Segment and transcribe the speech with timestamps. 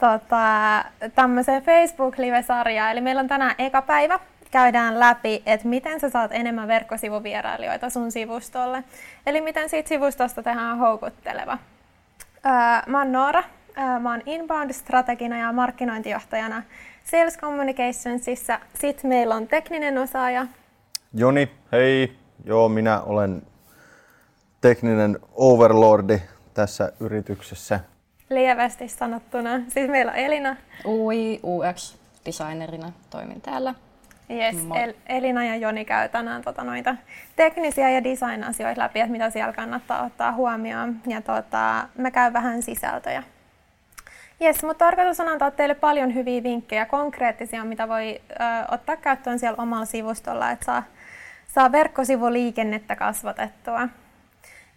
[0.00, 0.84] tota,
[1.14, 2.90] tämmöiseen Facebook-live-sarjaan.
[2.92, 4.18] Eli meillä on tänään eka päivä.
[4.50, 8.84] Käydään läpi, että miten sä saat enemmän verkkosivuvierailijoita sun sivustolle.
[9.26, 11.58] Eli miten siitä sivustosta tehdään houkutteleva.
[12.46, 12.52] Öö,
[12.86, 13.42] mä oon Noora.
[13.78, 16.62] Öö, mä oon inbound-strategina ja markkinointijohtajana
[17.04, 18.58] Sales Communicationsissa.
[18.74, 20.46] Sitten meillä on tekninen osaaja.
[21.14, 22.16] Joni, hei.
[22.44, 23.42] Joo, minä olen
[24.60, 26.22] tekninen overlordi
[26.54, 27.80] tässä yrityksessä
[28.30, 29.60] lievästi sanottuna.
[29.68, 30.56] Siis meillä on Elina.
[30.84, 33.74] UI UX-designerina toimin täällä.
[34.30, 36.96] Yes, El- Elina ja Joni käy tänään tota, noita
[37.36, 40.96] teknisiä ja design-asioita läpi, että mitä siellä kannattaa ottaa huomioon.
[41.06, 43.22] Ja tota, mä käyn vähän sisältöjä.
[44.42, 48.34] Yes, mutta tarkoitus on antaa teille paljon hyviä vinkkejä, konkreettisia, mitä voi ö,
[48.70, 50.82] ottaa käyttöön siellä omalla sivustolla, että saa,
[51.48, 53.88] saa verkkosivuliikennettä kasvatettua.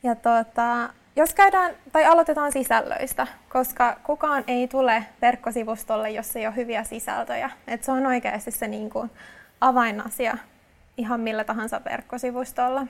[0.03, 6.55] Ja tota, jos käydään tai aloitetaan sisällöistä, koska kukaan ei tule verkkosivustolle, jos ei ole
[6.55, 7.49] hyviä sisältöjä.
[7.67, 9.11] Et se on oikeasti se niin kuin
[9.61, 10.37] avainasia
[10.97, 12.87] ihan millä tahansa verkkosivustolla.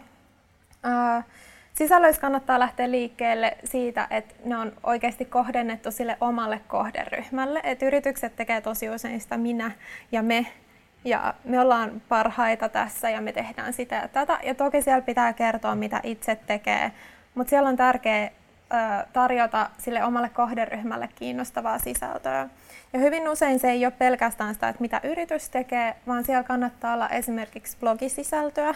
[1.73, 7.61] Sisällöissä kannattaa lähteä liikkeelle siitä, että ne on oikeasti kohdennettu sille omalle kohderyhmälle.
[7.63, 9.71] Et yritykset tekee tosi usein sitä minä
[10.11, 10.45] ja me
[11.05, 14.39] ja me ollaan parhaita tässä ja me tehdään sitä ja tätä.
[14.43, 16.91] Ja toki siellä pitää kertoa, mitä itse tekee,
[17.35, 18.29] mutta siellä on tärkeää
[19.13, 22.49] tarjota sille omalle kohderyhmälle kiinnostavaa sisältöä.
[22.93, 26.93] Ja hyvin usein se ei ole pelkästään sitä, että mitä yritys tekee, vaan siellä kannattaa
[26.93, 28.75] olla esimerkiksi blogisisältöä.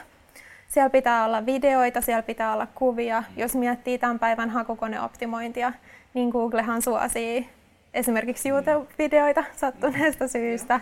[0.68, 3.24] Siellä pitää olla videoita, siellä pitää olla kuvia.
[3.36, 5.74] Jos miettii tämän päivän hakukoneoptimointia,
[6.14, 7.50] niin Googlehan suosii
[7.94, 10.80] esimerkiksi YouTube-videoita sattuneesta syystä.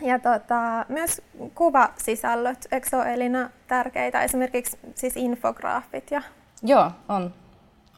[0.00, 1.22] Ja tota, myös
[1.54, 4.22] kuvasisällöt, eikö se ole Elina tärkeitä?
[4.22, 6.22] Esimerkiksi siis infograafit ja
[6.64, 7.34] Joo, on.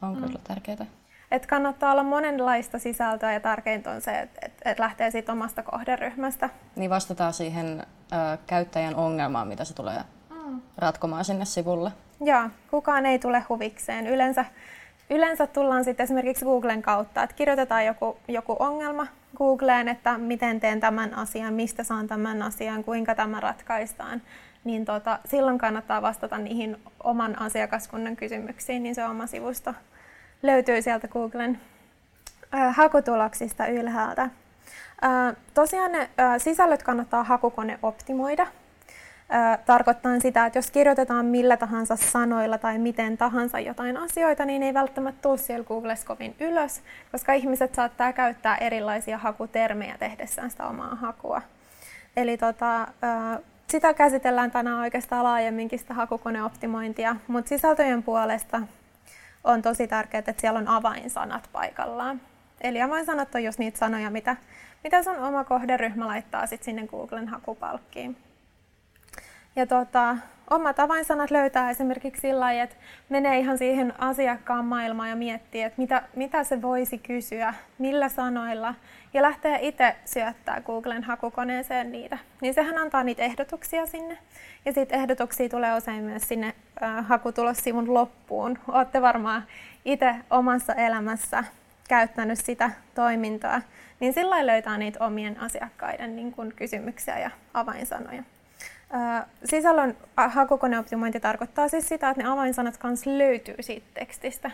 [0.01, 0.23] On mm.
[0.23, 0.85] kyllä tärkeää.
[1.31, 5.63] Et kannattaa olla monenlaista sisältöä ja tärkeintä on se, että et, et lähtee siitä omasta
[5.63, 6.49] kohderyhmästä.
[6.75, 10.61] Niin vastataan siihen ö, käyttäjän ongelmaan, mitä se tulee mm.
[10.77, 11.91] ratkomaan sinne sivulle.
[12.21, 14.07] Joo, kukaan ei tule huvikseen.
[14.07, 14.45] Yleensä,
[15.09, 19.07] yleensä tullaan sitten esimerkiksi Googlen kautta, että kirjoitetaan joku, joku ongelma
[19.37, 24.21] Googleen, että miten teen tämän asian, mistä saan tämän asian, kuinka tämä ratkaistaan
[24.63, 29.73] niin tota, silloin kannattaa vastata niihin oman asiakaskunnan kysymyksiin, niin se oma sivusto
[30.43, 31.59] löytyy sieltä Googlen
[32.55, 34.21] äh, hakutuloksista ylhäältä.
[34.21, 38.47] Äh, tosiaan ne äh, sisällöt kannattaa hakukone optimoida.
[39.65, 44.73] Tarkoittaa sitä, että jos kirjoitetaan millä tahansa sanoilla tai miten tahansa jotain asioita, niin ei
[44.73, 46.81] välttämättä tule siellä Googlessa kovin ylös,
[47.11, 51.41] koska ihmiset saattaa käyttää erilaisia hakutermejä tehdessään sitä omaa hakua.
[52.17, 52.87] Eli tota,
[53.71, 58.61] sitä käsitellään tänään oikeastaan laajemminkin sitä hakukoneoptimointia, mutta sisältöjen puolesta
[59.43, 62.21] on tosi tärkeää, että siellä on avainsanat paikallaan.
[62.61, 64.35] Eli avainsanat on just niitä sanoja, mitä,
[64.83, 68.17] mitä sun oma kohderyhmä laittaa sit sinne Googlen hakupalkkiin.
[69.57, 70.17] Ja tota,
[70.49, 72.75] omat avainsanat löytää esimerkiksi sillä lailla, että
[73.09, 78.75] menee ihan siihen asiakkaan maailmaan ja miettii, että mitä, mitä se voisi kysyä, millä sanoilla,
[79.13, 82.17] ja lähtee itse syöttää Googlen hakukoneeseen niitä.
[82.41, 84.17] Niin sehän antaa niitä ehdotuksia sinne.
[84.65, 88.59] Ja sitten ehdotuksia tulee usein myös sinne äh, hakutulossivun loppuun.
[88.67, 89.43] Olette varmaan
[89.85, 91.43] itse omassa elämässä
[91.89, 93.61] käyttänyt sitä toimintaa.
[93.99, 98.23] niin silloin löytää niitä omien asiakkaiden niin kysymyksiä ja avainsanoja.
[99.43, 104.51] Sisällön hakukoneoptimointi tarkoittaa siis sitä, että ne avainsanat kanssa löytyy siitä tekstistä.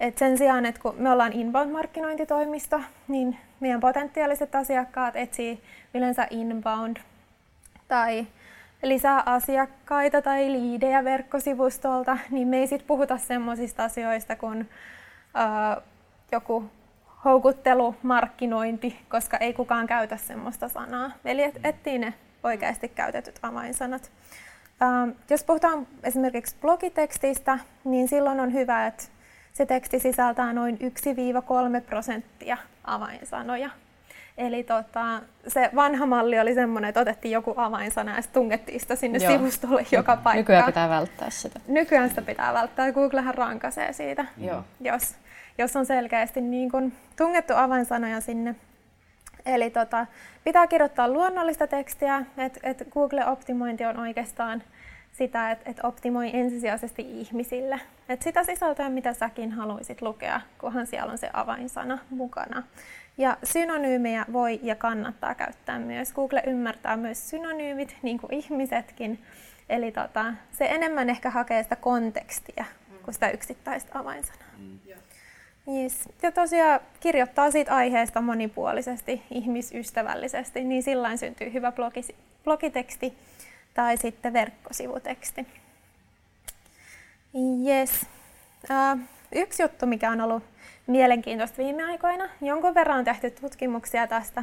[0.00, 5.62] Et sen sijaan, että kun me ollaan inbound-markkinointitoimisto, niin meidän potentiaaliset asiakkaat etsii
[5.94, 6.96] yleensä inbound
[7.88, 8.26] tai
[8.82, 15.82] lisää asiakkaita tai liidejä verkkosivustolta, niin me ei sitten puhuta semmoisista asioista kuin uh,
[16.32, 16.70] joku
[17.24, 21.10] houkuttelu, markkinointi, koska ei kukaan käytä semmoista sanaa.
[21.24, 24.10] Eli et, etsii ne oikeasti käytetyt avainsanat.
[24.82, 29.04] Uh, jos puhutaan esimerkiksi blogitekstistä, niin silloin on hyvä, että
[29.52, 30.78] se teksti sisältää noin
[31.80, 33.70] 1-3 prosenttia avainsanoja.
[34.38, 39.18] Eli tota, se vanha malli oli semmoinen, että otettiin joku avainsana ja tungettiin sitä sinne
[39.18, 39.32] Joo.
[39.32, 40.36] sivustolle joka paikkaan.
[40.36, 41.60] Nykyään pitää välttää sitä.
[41.68, 42.92] Nykyään sitä pitää välttää.
[42.92, 44.64] Googlehan rankaisee siitä, Joo.
[44.80, 45.14] Jos,
[45.58, 48.54] jos on selkeästi niin kun tungettu avainsanoja sinne.
[49.46, 50.06] Eli tota,
[50.44, 54.62] pitää kirjoittaa luonnollista tekstiä, että et Google-optimointi on oikeastaan
[55.12, 57.80] sitä, että et optimoi ensisijaisesti ihmisille.
[58.08, 62.62] Et sitä sisältöä, mitä säkin haluaisit lukea, kunhan siellä on se avainsana mukana.
[63.18, 66.12] Ja synonyymejä voi ja kannattaa käyttää myös.
[66.12, 69.18] Google ymmärtää myös synonyymit, niin kuin ihmisetkin.
[69.68, 72.64] Eli tota, se enemmän ehkä hakee sitä kontekstia
[73.02, 74.48] kuin sitä yksittäistä avainsanaa.
[74.58, 74.78] Mm.
[75.68, 76.08] Yes.
[76.22, 82.00] Ja tosiaan kirjoittaa siitä aiheesta monipuolisesti, ihmisystävällisesti, niin sillä syntyy hyvä blogi,
[82.44, 83.14] blogiteksti
[83.74, 85.46] tai sitten verkkosivuteksti.
[87.66, 88.06] Yes.
[88.62, 89.00] Uh,
[89.34, 90.42] yksi juttu, mikä on ollut
[90.86, 94.42] mielenkiintoista viime aikoina, jonkun verran on tehty tutkimuksia tästä,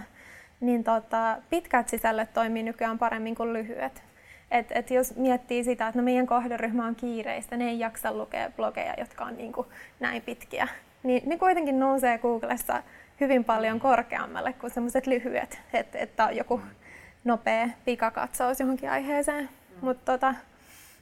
[0.60, 4.04] niin tota, pitkät sisällöt toimii nykyään paremmin kuin lyhyet.
[4.52, 8.52] Et, et jos miettii sitä, että no meidän kohderyhmä on kiireistä, ne ei jaksa lukea
[8.56, 9.68] blogeja, jotka on niin kuin
[10.00, 10.68] näin pitkiä,
[11.07, 12.83] niin ne kuitenkin nousee Googlessa
[13.19, 16.62] hyvin paljon korkeammalle kuin sellaiset lyhyet, että et on joku
[17.24, 19.44] nopea pikakatsaus johonkin aiheeseen.
[19.44, 19.86] Mm.
[19.86, 20.36] Mutta tota,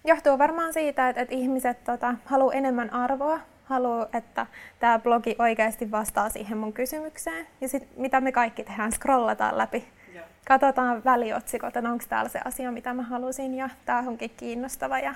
[0.03, 4.45] johtuu varmaan siitä, että, että ihmiset tota, haluaa enemmän arvoa, haluaa, että
[4.79, 7.47] tämä blogi oikeasti vastaa siihen mun kysymykseen.
[7.61, 9.87] Ja sitten mitä me kaikki tehdään, scrollataan läpi.
[10.13, 10.25] Yeah.
[10.47, 14.99] Katsotaan väliotsikot, että onko täällä se asia, mitä mä halusin ja tämä onkin kiinnostava.
[14.99, 15.15] Ja,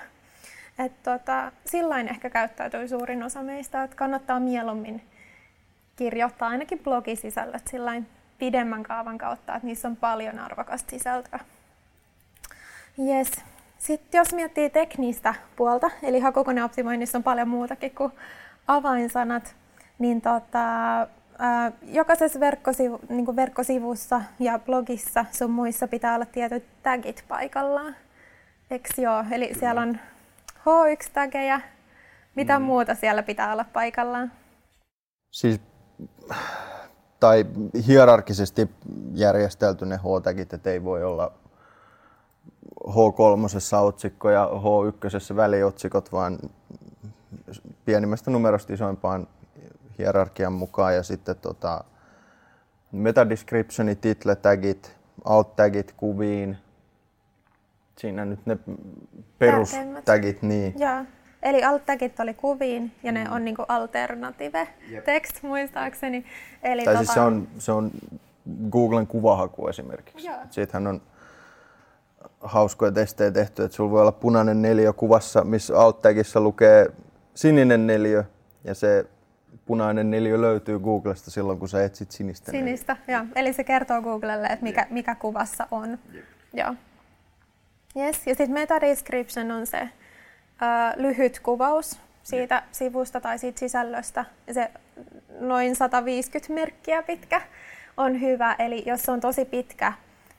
[0.79, 5.01] et tota, sillain ehkä käyttäytyy suurin osa meistä, että kannattaa mieluummin
[5.95, 11.39] kirjoittaa ainakin blogisisällöt sillain pidemmän kaavan kautta, että niissä on paljon arvokasta sisältöä.
[12.99, 13.31] Yes.
[13.77, 18.11] Sitten jos miettii teknistä puolta, eli hakukoneoptimoinnissa on paljon muutakin kuin
[18.67, 19.55] avainsanat,
[19.99, 20.59] niin tota,
[21.83, 27.95] jokaisessa verkkosivu, niin verkkosivussa ja blogissa sun muissa pitää olla tietyt tagit paikallaan.
[28.71, 29.25] Eks joo?
[29.31, 29.99] Eli siellä on
[30.59, 31.61] H1-tageja.
[32.35, 32.65] Mitä mm.
[32.65, 34.31] muuta siellä pitää olla paikallaan?
[35.31, 35.61] Siis
[37.19, 37.45] tai
[37.87, 38.69] hierarkisesti
[39.13, 41.31] järjestelty ne H-tagit, että ei voi olla
[42.87, 46.39] H3 otsikko ja H1 väliotsikot, vaan
[47.85, 49.27] pienimmästä numerosta isoimpaan
[49.97, 51.83] hierarkian mukaan ja sitten tota,
[52.91, 54.95] metadescriptioni, title tagit,
[55.25, 56.57] alt tagit kuviin.
[57.99, 58.57] Siinä nyt ne
[59.39, 60.41] perustagit.
[60.41, 60.73] Niin.
[60.77, 61.05] Joo.
[61.43, 63.33] Eli alt-tagit oli kuviin ja ne mm.
[63.33, 65.03] on niinku alternative yep.
[65.03, 66.25] text muistaakseni.
[66.63, 67.05] Eli tai tota...
[67.05, 67.91] siis se on, se on
[68.71, 70.27] Googlen kuvahaku esimerkiksi.
[70.27, 70.37] Joo.
[70.49, 71.01] Siitähän on
[72.39, 76.85] hauskoja testejä tehty, että sulla voi olla punainen neliö kuvassa, missä alt-tagissa lukee
[77.33, 78.23] sininen neliö
[78.63, 79.05] ja se
[79.65, 83.25] punainen neliö löytyy Googlesta silloin, kun sä etsit sinistä Sinistä, joo.
[83.35, 85.89] Eli se kertoo Googlelle, että mikä, mikä kuvassa on.
[86.13, 86.25] Yep.
[86.53, 86.75] Joo.
[87.97, 88.27] Yes.
[88.27, 89.89] Ja sitten meta description on se,
[90.95, 94.25] lyhyt kuvaus siitä sivusta tai siitä sisällöstä.
[94.51, 94.71] Se
[95.39, 97.41] noin 150 merkkiä pitkä
[97.97, 98.55] on hyvä.
[98.59, 99.93] Eli jos se on tosi pitkä,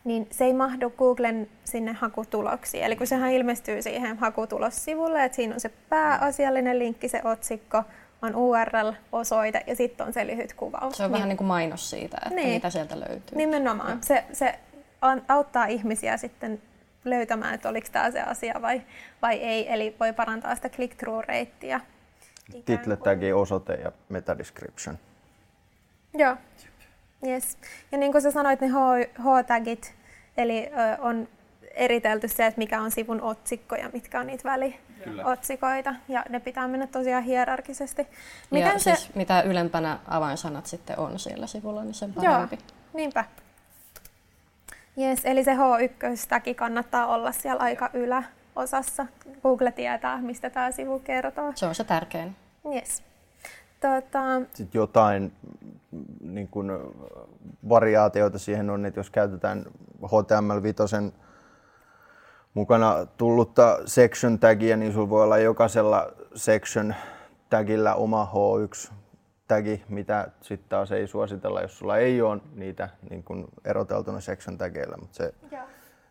[0.04, 2.84] niin se ei mahdu Googlen sinne hakutuloksiin.
[2.84, 7.82] Eli kun sehän ilmestyy siihen hakutulossivulle, että siinä on se pääasiallinen linkki, se otsikko,
[8.22, 10.96] on URL-osoite ja sitten on se lyhyt kuvaus.
[10.96, 13.38] Se on niin, vähän niin kuin mainos siitä, että niin, mitä sieltä löytyy.
[13.38, 13.98] Nimenomaan.
[14.02, 14.58] Se, se
[15.28, 16.62] auttaa ihmisiä sitten
[17.04, 18.82] löytämään, että oliko tämä se asia vai,
[19.22, 19.72] vai ei.
[19.72, 21.80] Eli voi parantaa sitä click-through-reittiä.
[22.64, 24.98] Title tagi, osoite ja meta description.
[26.14, 26.36] Joo.
[27.26, 27.58] Yes.
[27.92, 28.72] Ja niin kuin sä sanoit, niin
[29.18, 29.94] H-tagit,
[30.36, 31.28] eli ö, on
[31.74, 35.94] eritelty se, että mikä on sivun otsikko ja mitkä on niitä väliotsikoita.
[36.08, 38.06] Ja ne pitää mennä tosiaan hierarkisesti.
[38.50, 38.96] Miten ja se...
[38.96, 42.56] siis mitä ylempänä avainsanat sitten on siellä sivulla, niin sen parempi.
[42.56, 43.24] Joo, niinpä.
[45.00, 49.06] Yes, eli se H1 kannattaa olla siellä aika yläosassa.
[49.42, 51.52] Google tietää, mistä tämä sivu kertoo.
[51.54, 52.36] Se on se tärkein.
[52.74, 53.02] Yes.
[53.80, 54.20] Tota...
[54.54, 55.32] Sitten jotain
[56.20, 56.70] niin kuin,
[57.68, 59.64] variaatioita siihen on, että jos käytetään
[60.04, 61.12] HTML5
[62.54, 66.94] mukana tullutta section tagia, niin sulla voi olla jokaisella section
[67.50, 68.92] tagillä oma H1
[69.50, 74.58] tagi, mitä sitten taas ei suositella, jos sulla ei ole niitä niin kuin eroteltuna section
[74.58, 75.34] tageilla, mutta se,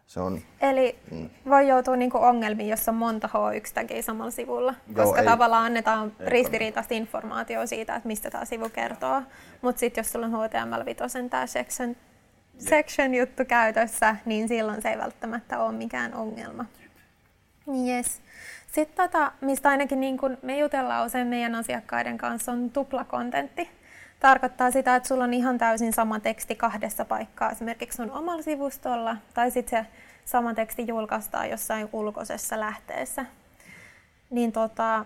[0.08, 0.40] se on...
[0.62, 1.30] Eli mm.
[1.50, 6.12] voi joutua niinku ongelmiin, jos on monta H1-tagia samalla sivulla, Joo, koska ei, tavallaan annetaan
[6.20, 9.22] ei, ristiriitaista informaatiota siitä, että mistä tämä sivu kertoo.
[9.62, 11.96] Mutta sitten jos sulla on HTML5 tämä section,
[12.58, 16.66] section juttu käytössä, niin silloin se ei välttämättä ole mikään ongelma.
[17.88, 18.22] Yes.
[18.72, 23.70] Sitten tota, mistä ainakin niin kun me jutellaan usein meidän asiakkaiden kanssa, on tuplakontentti.
[24.20, 29.18] Tarkoittaa sitä, että sulla on ihan täysin sama teksti kahdessa paikkaa, esimerkiksi sun omalla sivustolla,
[29.34, 29.90] tai sitten se
[30.26, 33.26] sama teksti julkaistaan jossain ulkoisessa lähteessä.
[34.30, 35.06] Niin tota,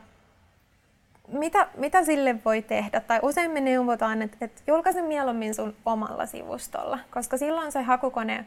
[1.27, 2.99] mitä, mitä sille voi tehdä?
[2.99, 8.45] Tai usein me neuvotaan, että, että julkaise mieluummin sun omalla sivustolla, koska silloin se hakukone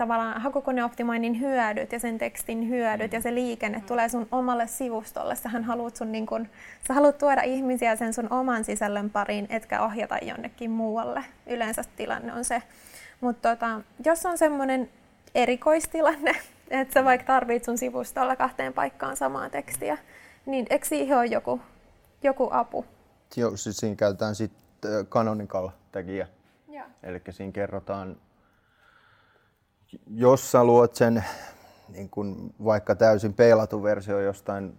[0.00, 5.36] tavallaan hakukoneoptimoinnin hyödyt ja sen tekstin hyödyt ja se liikenne tulee sun omalle sivustolle.
[5.36, 6.48] Sähän haluat, sun niin kun,
[6.88, 11.24] sä haluat tuoda ihmisiä sen sun oman sisällön pariin, etkä ohjata jonnekin muualle.
[11.46, 12.62] Yleensä tilanne on se.
[13.20, 14.90] Mutta tota, jos on semmoinen
[15.34, 16.36] erikoistilanne,
[16.70, 19.98] että sä vaikka tarvitset sun sivustolla kahteen paikkaan samaa tekstiä,
[20.46, 21.60] niin eikö siihen ole joku,
[22.22, 22.84] joku apu?
[23.36, 26.26] Joo, siis siinä käytetään sitten canonical tagia.
[27.02, 28.16] Eli siinä kerrotaan
[30.06, 31.24] jos sä luot sen
[31.88, 34.78] niin kun vaikka täysin peilatun versio jostain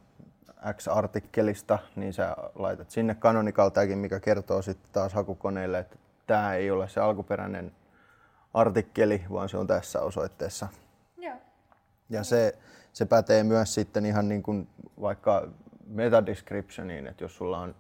[0.73, 6.71] X-artikkelista, niin sä laitat sinne canonical tagin, mikä kertoo sitten taas hakukoneelle, että tämä ei
[6.71, 7.71] ole se alkuperäinen
[8.53, 10.67] artikkeli, vaan se on tässä osoitteessa.
[11.17, 11.35] Joo.
[12.09, 12.57] Ja se,
[12.93, 14.67] se pätee myös sitten ihan niin kuin
[15.01, 15.47] vaikka
[15.87, 17.75] metadescriptioniin, että jos sulla on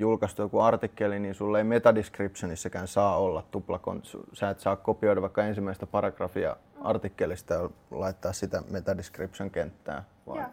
[0.00, 4.02] julkaistu joku artikkeli, niin sulle ei metadescriptionissäkään saa olla tuplakon.
[4.32, 10.50] Sä et saa kopioida vaikka ensimmäistä paragrafia artikkelista ja laittaa sitä metadescription kenttään, vaan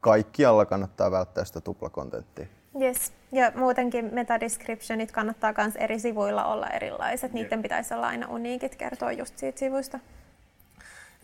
[0.00, 2.46] kaikkialla kannattaa välttää sitä tuplakontenttia.
[2.80, 3.12] Yes.
[3.32, 7.32] Ja muutenkin metadescriptionit kannattaa myös eri sivuilla olla erilaiset.
[7.32, 9.98] Niiden pitäisi olla aina uniikit, kertoa just siitä sivusta.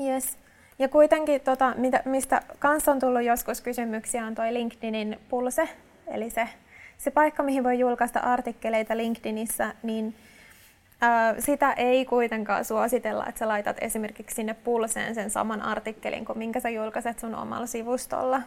[0.00, 0.38] Yes.
[0.78, 5.68] Ja kuitenkin, tota, mitä, mistä kanssa on tullut joskus kysymyksiä, on toi LinkedInin pulse,
[6.06, 6.48] eli se
[6.98, 10.14] se paikka, mihin voi julkaista artikkeleita LinkedInissä, niin
[11.00, 16.38] ää, sitä ei kuitenkaan suositella, että sä laitat esimerkiksi sinne pulseen sen saman artikkelin kuin
[16.38, 18.42] minkä sä julkaiset sun omalla sivustolla.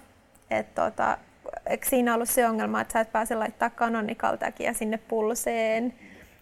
[0.50, 1.18] Et tota,
[1.66, 4.38] eikö siinä ollut se ongelma, että sä et pääse laittaa canonical
[4.74, 5.94] sinne pulseen,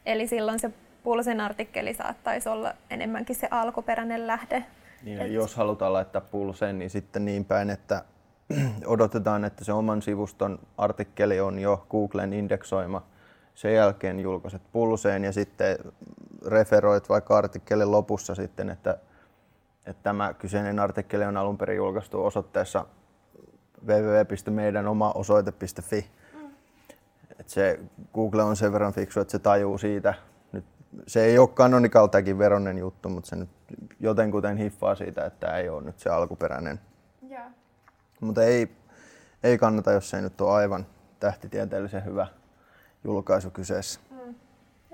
[0.06, 0.72] eli silloin se
[1.04, 4.64] pulsen artikkeli saattaisi olla enemmänkin se alkuperäinen lähde.
[5.04, 5.32] Niin, Et...
[5.32, 8.04] jos halutaan laittaa pulseen, niin sitten niin päin, että
[8.86, 13.02] odotetaan, että se oman sivuston artikkeli on jo Googlen indeksoima.
[13.56, 15.78] Sen jälkeen julkaiset pulseen ja sitten
[16.46, 18.98] referoit vaikka artikkelin lopussa sitten, että,
[19.86, 22.86] että tämä kyseinen artikkeli on alun perin julkaistu osoitteessa
[23.88, 26.10] www.meidänomaosoite.fi.
[26.34, 26.40] Mm.
[27.32, 27.80] Että se
[28.14, 30.14] Google on sen verran fiksu, että se tajuu siitä.
[30.52, 30.66] Nyt,
[31.08, 33.50] se ei ole kanonikaltakin veronen juttu, mutta se nyt
[34.00, 36.80] jotenkuten hiffaa siitä, että tämä ei ole nyt se alkuperäinen
[38.20, 38.70] mutta ei,
[39.44, 40.86] ei kannata, jos ei nyt ole aivan
[41.20, 42.28] tähtitieteellisen hyvä
[43.04, 44.00] julkaisu kyseessä.
[44.12, 44.36] Mm.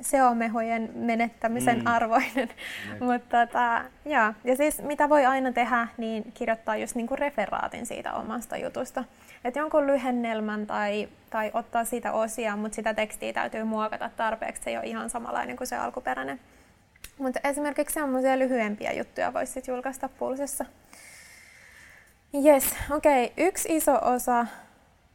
[0.02, 1.88] Se on mehojen menettämisen mm.
[1.88, 2.50] arvoinen.
[2.50, 3.06] Mm.
[3.06, 4.34] Mutta, tota, ja.
[4.44, 9.04] ja siis mitä voi aina tehdä, niin kirjoittaa just niinku referaatin siitä omasta jutusta.
[9.44, 14.64] Et jonkun lyhennelmän tai, tai ottaa siitä osia, mutta sitä tekstiä täytyy muokata tarpeeksi.
[14.64, 16.40] Se ei ole ihan samanlainen kuin se alkuperäinen.
[17.18, 20.66] Mutta esimerkiksi semmoisia lyhyempiä juttuja voisi julkaista pulsissa.
[22.44, 23.26] Yes, okei.
[23.26, 23.48] Okay.
[23.48, 24.46] Yksi iso osa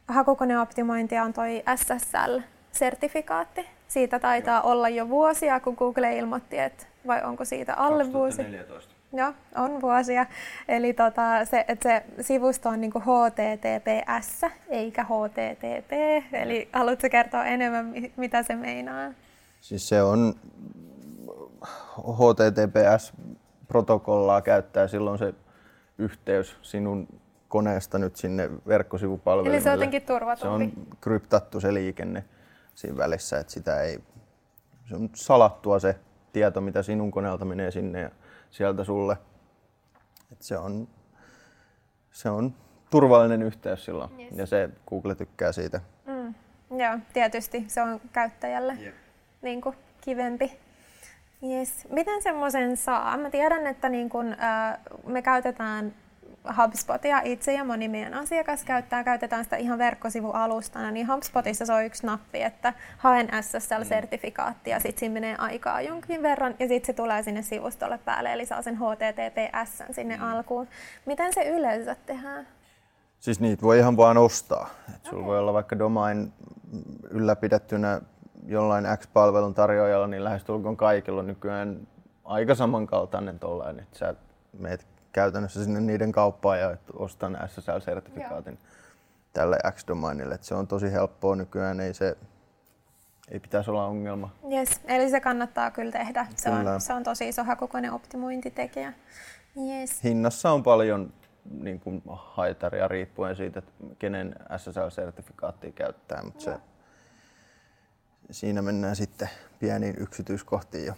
[0.07, 3.65] hakukoneoptimointia on toi SSL-sertifikaatti.
[3.87, 4.71] Siitä taitaa Joo.
[4.71, 8.69] olla jo vuosia, kun Google ilmoitti, että vai onko siitä alle 2014.
[8.69, 8.89] vuosi?
[9.13, 10.25] Joo, on vuosia.
[10.67, 15.91] Eli tota, se, että se sivusto on niin HTTPS eikä HTTP.
[16.33, 19.11] Eli haluatko kertoa enemmän, mitä se meinaa?
[19.61, 20.35] Siis se on
[21.97, 25.33] HTTPS-protokollaa käyttää silloin se
[26.01, 27.07] yhteys sinun
[27.47, 29.53] koneesta nyt sinne verkkosivupalveluun.
[29.53, 30.65] Eli se on jotenkin turvatumpi?
[30.65, 32.23] Se on kryptattu se liikenne
[32.75, 33.99] siinä välissä, että sitä ei,
[34.85, 35.95] se on salattua se
[36.33, 38.11] tieto, mitä sinun koneelta menee sinne ja
[38.51, 39.17] sieltä sulle.
[40.31, 40.87] Et se, on,
[42.11, 42.53] se on
[42.89, 44.37] turvallinen yhteys silloin yes.
[44.37, 45.81] ja se Google tykkää siitä.
[46.05, 46.33] Mm.
[46.79, 48.95] Joo, tietysti se on käyttäjälle yep.
[49.41, 50.59] niin kuin kivempi.
[51.49, 51.87] Yes.
[51.89, 53.17] Miten semmoisen saa?
[53.17, 55.93] Mä tiedän, että niin kun, äh, me käytetään
[56.57, 61.85] HubSpotia itse ja moni meidän asiakas käyttää, käytetään sitä ihan verkkosivualustana, niin HubSpotissa se on
[61.85, 66.93] yksi nappi, että haen SSL-sertifikaatti ja sitten siinä menee aikaa jonkin verran ja sitten se
[66.93, 70.23] tulee sinne sivustolle päälle, eli saa sen HTTPS sinne mm.
[70.23, 70.67] alkuun.
[71.05, 72.47] Miten se yleensä tehdään?
[73.19, 74.69] Siis niitä voi ihan vaan ostaa.
[74.95, 75.27] Et sulla okay.
[75.27, 76.33] voi olla vaikka domain
[77.09, 78.01] ylläpidettynä
[78.45, 81.87] jollain X-palvelun tarjoajalla, niin lähestulkoon kaikilla on nykyään
[82.23, 84.15] aika samankaltainen tollainen, että sä
[84.59, 88.73] meet käytännössä sinne niiden kauppaan ja ostan SSL-sertifikaatin Joo.
[89.33, 90.35] tälle X-domainille.
[90.35, 92.17] Et se on tosi helppoa nykyään, ei se
[93.31, 94.29] ei pitäisi olla ongelma.
[94.51, 96.27] Yes, eli se kannattaa kyllä tehdä.
[96.35, 96.73] Se, kyllä.
[96.73, 98.93] On, se on tosi iso hakukoinen optimointitekijä.
[99.57, 100.03] Yes.
[100.03, 101.13] Hinnassa on paljon
[101.51, 106.57] niin kuin haitaria riippuen siitä, että kenen SSL-sertifikaattia käyttää, mutta se,
[108.31, 110.93] siinä mennään sitten pieniin yksityiskohtiin jo.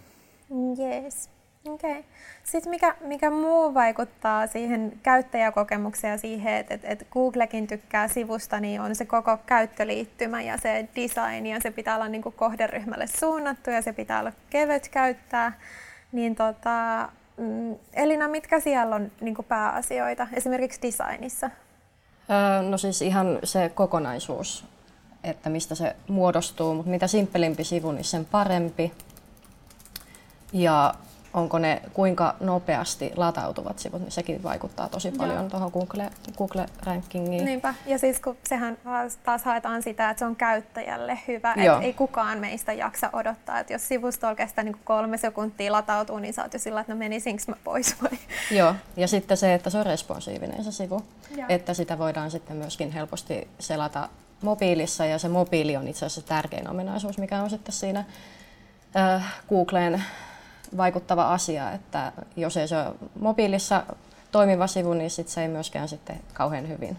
[0.79, 1.29] Yes.
[1.69, 2.03] Okay.
[2.43, 8.59] Sitten mikä, mikä muu vaikuttaa siihen käyttäjäkokemukseen ja siihen, että, että, että Googlekin tykkää sivusta,
[8.59, 13.07] niin on se koko käyttöliittymä ja se design ja se pitää olla niin kuin kohderyhmälle
[13.07, 15.59] suunnattu ja se pitää olla kevyt käyttää.
[16.11, 21.49] Niin tota, mm, Elina, mitkä siellä on niin kuin pääasioita esimerkiksi designissa?
[22.69, 24.65] No siis ihan se kokonaisuus,
[25.23, 28.93] että mistä se muodostuu, mutta mitä simppelimpi sivu, niin sen parempi.
[30.53, 30.93] Ja
[31.33, 37.45] onko ne kuinka nopeasti latautuvat sivut, niin sekin vaikuttaa tosi paljon tuohon Google, Google-rankingiin.
[37.45, 38.77] Niinpä, ja siis kun sehän
[39.23, 43.73] taas haetaan sitä, että se on käyttäjälle hyvä, että ei kukaan meistä jaksa odottaa, että
[43.73, 47.43] jos sivusto oikeastaan niin kolme sekuntia latautuu, niin sä oot jo sillä, että no menisinkö
[47.47, 48.19] mä pois vai?
[48.51, 51.01] Joo, ja sitten se, että se on responsiivinen se sivu,
[51.35, 51.45] Joo.
[51.49, 54.09] että sitä voidaan sitten myöskin helposti selata
[54.43, 58.05] mobiilissa, ja se mobiili on itse asiassa tärkein ominaisuus, mikä on sitten siinä
[58.95, 60.03] äh, Googleen
[60.77, 63.83] vaikuttava asia, että jos ei se ole mobiilissa
[64.31, 66.97] toimiva sivu, niin sit se ei myöskään sitten kauhean hyvin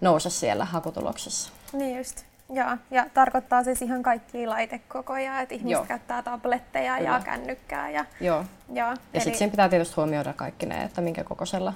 [0.00, 1.50] nouse siellä hakutuloksessa.
[1.72, 2.24] Niin just.
[2.50, 5.84] Joo, ja tarkoittaa siis ihan kaikkia laitekokoja, että ihmiset Joo.
[5.84, 7.10] käyttää tabletteja Kyllä.
[7.10, 7.90] ja kännykkää.
[7.90, 8.44] Ja, Joo.
[8.68, 9.20] Joo, ja eli...
[9.20, 11.72] sitten siinä pitää tietysti huomioida kaikki ne, että minkä kokoisella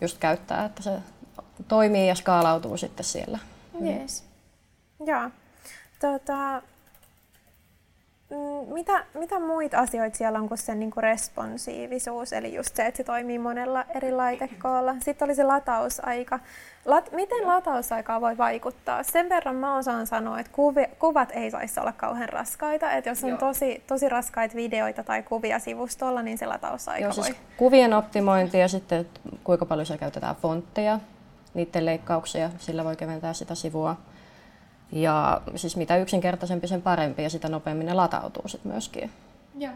[0.00, 0.92] just käyttää, että se
[1.68, 3.38] toimii ja skaalautuu sitten siellä.
[3.84, 4.29] Yes.
[5.06, 5.30] Joo.
[6.00, 6.62] Tota,
[8.72, 12.96] mitä, mitä muita asioita siellä on kuin se niin kuin responsiivisuus, eli just se, että
[12.96, 14.94] se toimii monella eri laitekoolla.
[15.00, 16.38] Sitten oli se latausaika.
[16.84, 19.02] Lat, miten latausaikaa voi vaikuttaa?
[19.02, 22.92] Sen verran mä osaan sanoa, että kuvi, kuvat ei saisi olla kauhean raskaita.
[22.92, 27.26] Että jos on tosi, tosi raskaita videoita tai kuvia sivustolla, niin se latausaika Joo, siis
[27.26, 27.36] voi...
[27.56, 29.06] Kuvien optimointi ja sitten
[29.44, 31.00] kuinka paljon siellä käytetään fontteja,
[31.54, 33.96] niiden leikkauksia, sillä voi keventää sitä sivua.
[34.92, 39.10] Ja siis mitä yksinkertaisempi sen parempi ja sitä nopeammin ne latautuu sitten myöskin.
[39.58, 39.72] Joo.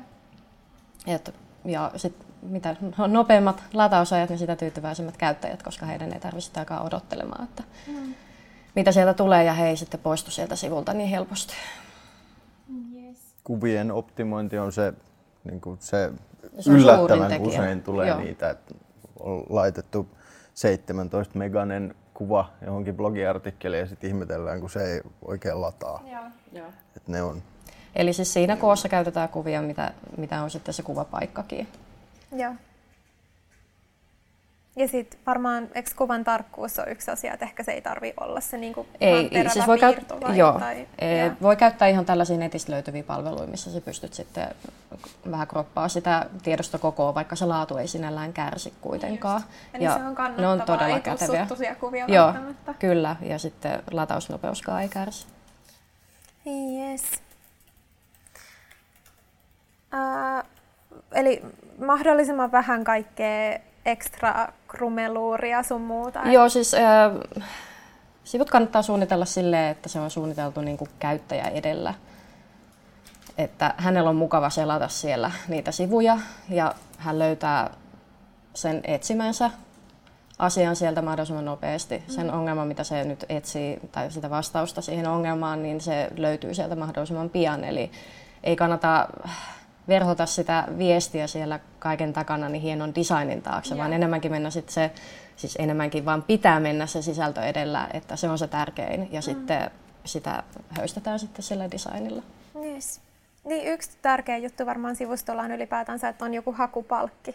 [1.07, 2.77] Et, ja sit mitä
[3.09, 8.15] nopeammat latausajat, niin sitä tyytyväisemmät käyttäjät, koska heidän ei tarvitse sitä aikaa odottelemaan, että mm.
[8.75, 11.55] mitä sieltä tulee ja he ei sitten poistu sieltä sivulta niin helposti.
[12.95, 13.19] Yes.
[13.45, 14.95] Kuvien optimointi on se,
[15.45, 16.13] niin kuin se,
[16.61, 18.19] se yllättävän usein tulee Joo.
[18.19, 18.75] niitä, että
[19.21, 20.09] on laitettu
[20.55, 26.03] 17 meganen kuva johonkin blogiartikkeliin ja sitten ihmetellään, kun se ei oikein lataa.
[26.13, 26.25] Joo.
[26.53, 26.69] Joo.
[26.97, 27.43] Et ne on.
[27.97, 31.69] Eli siis siinä koossa käytetään kuvia, mitä, mitä on sitten se kuvapaikkakin.
[32.33, 32.55] Joo.
[34.77, 38.41] Ja sitten varmaan, eikö kuvan tarkkuus on yksi asia, että ehkä se ei tarvi olla
[38.41, 42.73] se niinku ei, siis voi, käyt- vai, joo, tai, ei, voi käyttää ihan tällaisia netistä
[42.73, 44.49] löytyviä palveluja, missä sä pystyt sitten
[45.31, 49.43] vähän kroppaa sitä tiedostokokoa, vaikka se laatu ei sinällään kärsi kuitenkaan.
[49.75, 51.47] Eli ja se on ne on todella ei käteviä.
[51.81, 52.35] kuvia Joo,
[52.79, 55.27] kyllä, ja sitten latausnopeuskaan ei kärsi.
[56.47, 57.03] Yes.
[59.95, 60.45] Uh,
[61.13, 61.43] eli
[61.79, 66.21] mahdollisimman vähän kaikkea ekstra krumeluuria sun muuta?
[66.25, 66.81] Joo, siis äh,
[68.25, 71.95] sivut kannattaa suunnitella silleen, että se on suunniteltu niin kuin käyttäjä edellä.
[73.39, 76.19] Että hänellä on mukava selata siellä niitä sivuja
[76.49, 77.71] ja hän löytää
[78.55, 79.51] sen etsimänsä
[80.39, 82.03] asian sieltä mahdollisimman nopeasti.
[82.09, 82.35] Sen mm.
[82.35, 87.31] ongelman, mitä se nyt etsii, tai sitä vastausta siihen ongelmaan, niin se löytyy sieltä mahdollisimman
[87.31, 87.65] pian.
[87.65, 87.91] Eli
[88.45, 89.09] ei kannata
[89.89, 93.79] verhota sitä viestiä siellä kaiken takana niin hienon designin taakse, ja.
[93.79, 94.91] vaan enemmänkin mennä sitten se,
[95.37, 99.23] siis enemmänkin vaan pitää mennä se sisältö edellä, että se on se tärkein ja mm.
[99.23, 99.71] sitten
[100.05, 102.23] sitä höystetään sitten sillä designilla.
[102.65, 103.01] Yes.
[103.45, 107.35] Niin yksi tärkeä juttu varmaan sivustolla on ylipäätänsä, että on joku hakupalkki.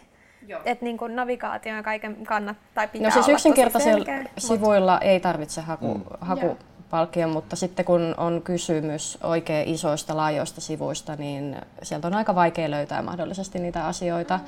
[0.64, 4.04] Että niin kuin navigaatio ja kaiken kannattaa pitää No siis yksinkertaisilla
[4.38, 5.06] sivuilla mutta...
[5.06, 6.04] ei tarvitse haku, mm.
[6.20, 6.58] haku
[6.90, 12.70] palkkion, mutta sitten kun on kysymys oikein isoista, laajoista sivuista, niin sieltä on aika vaikea
[12.70, 14.44] löytää mahdollisesti niitä asioita mm.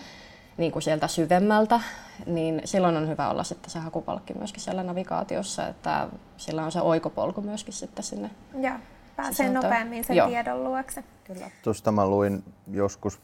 [0.56, 1.80] niin kuin sieltä syvemmältä.
[2.26, 6.80] niin silloin on hyvä olla sitten se hakupalkki myöskin siellä navigaatiossa, että sillä on se
[6.80, 8.30] oikopolku myöskin sitten sinne.
[8.60, 8.78] Ja
[9.16, 9.62] pääsee sisältöön.
[9.62, 10.28] nopeammin sen Joo.
[10.28, 11.04] tiedon luokse.
[11.24, 11.50] Kyllä.
[11.62, 13.20] Tuosta mä luin joskus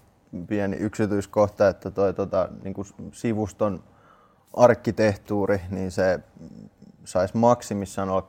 [0.47, 3.83] pieni yksityiskohta, että toi, tota, niin kuin sivuston
[4.57, 6.21] arkkitehtuuri, niin se
[7.09, 8.27] saisi maksimissaan olla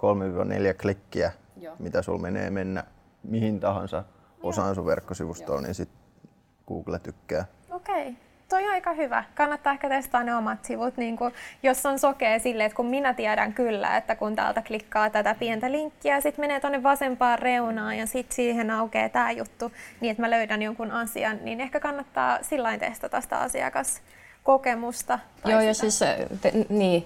[0.72, 1.76] 3-4 klikkiä, Joo.
[1.80, 2.84] mitä sulla menee mennä
[3.24, 4.04] mihin tahansa
[4.44, 5.90] osaan sun verkkosivustoon, niin sit
[6.68, 7.46] Google tykkää.
[7.72, 8.02] Okei.
[8.02, 8.14] Okay.
[8.50, 9.24] Toi on aika hyvä.
[9.36, 11.32] Kannattaa ehkä testaa ne omat sivut, niin kun,
[11.64, 15.72] jos on sokea sille, että kun minä tiedän kyllä, että kun täältä klikkaa tätä pientä
[15.72, 20.30] linkkiä, sitten menee tuonne vasempaan reunaan ja sitten siihen aukeaa tämä juttu, niin että mä
[20.30, 24.02] löydän jonkun asian, niin ehkä kannattaa sillä testata sitä asiakas
[24.50, 25.20] kokemusta.
[25.46, 26.00] Joo, ja siis
[26.42, 27.06] te, niin,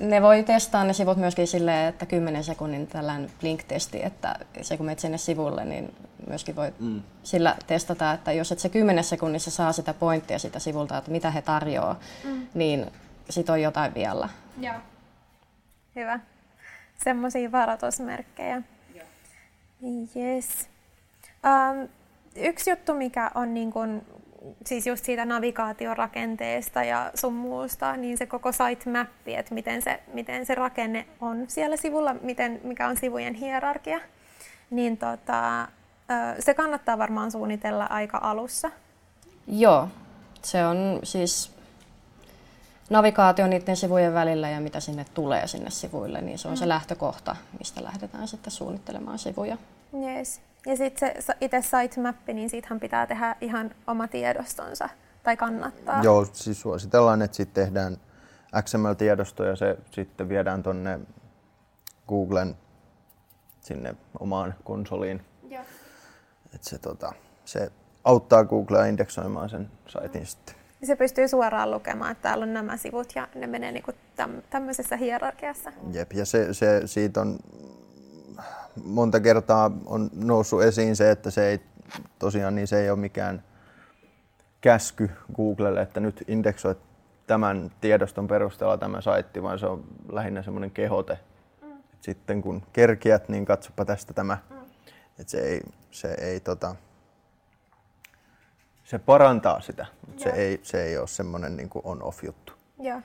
[0.00, 4.86] ne voi testaa ne sivut myöskin silleen, että 10 sekunnin tällainen blink-testi, että se kun
[4.86, 5.94] menet sinne sivulle, niin
[6.26, 7.02] myöskin voi mm.
[7.22, 11.30] sillä testata, että jos et se 10 sekunnissa saa sitä pointtia sitä sivulta, että mitä
[11.30, 12.46] he tarjoaa, mm.
[12.54, 12.86] niin
[13.30, 14.28] sit on jotain vielä.
[14.60, 14.74] Joo.
[15.96, 16.20] Hyvä.
[17.04, 18.62] Semmoisia varoitusmerkkejä.
[20.16, 20.68] Yes.
[21.44, 21.88] Um,
[22.36, 24.02] yksi juttu, mikä on niin kun
[24.66, 30.46] siis just siitä navigaatiorakenteesta ja sun muusta, niin se koko sitemappi, että miten se, miten
[30.46, 34.00] se rakenne on siellä sivulla, miten, mikä on sivujen hierarkia,
[34.70, 35.68] niin tota,
[36.38, 38.70] se kannattaa varmaan suunnitella aika alussa.
[39.46, 39.88] Joo,
[40.42, 41.54] se on siis
[42.90, 46.58] navigaatio niiden sivujen välillä ja mitä sinne tulee sinne sivuille, niin se on mm.
[46.58, 49.56] se lähtökohta, mistä lähdetään sitten suunnittelemaan sivuja.
[50.02, 50.40] Yes.
[50.66, 54.88] Ja sitten se itse sitemappi, niin siitähän pitää tehdä ihan oma tiedostonsa
[55.22, 56.02] tai kannattaa.
[56.02, 57.96] Joo, siis suositellaan, että sitten tehdään
[58.62, 61.00] XML-tiedosto ja se sitten viedään tuonne
[62.08, 62.56] Googlen
[63.60, 65.24] sinne omaan konsoliin.
[65.50, 65.64] Joo.
[66.54, 67.12] Et se, tota,
[67.44, 67.72] se
[68.04, 70.54] auttaa Googlea indeksoimaan sen saitin sitten.
[70.82, 73.92] Se pystyy suoraan lukemaan, että täällä on nämä sivut ja ne menee niinku
[74.50, 75.72] tämmöisessä hierarkiassa.
[75.92, 77.38] Jep, ja se, se, siitä on
[78.84, 81.60] monta kertaa on noussut esiin se, että se ei
[82.18, 83.42] tosiaan niin se ei ole mikään
[84.60, 86.78] käsky Googlelle, että nyt indeksoit
[87.26, 91.18] tämän tiedoston perusteella tämä saitti, vaan se on lähinnä semmoinen kehote.
[91.62, 91.72] Mm.
[92.00, 94.38] Sitten kun kerkiät, niin katsopa tästä tämä.
[94.50, 94.56] Mm.
[95.18, 95.60] Et se ei,
[95.90, 96.76] se ei tota,
[98.84, 102.52] se parantaa sitä, mutta se ei, se ei ole semmoinen niin on-off juttu.
[102.78, 103.00] Joo.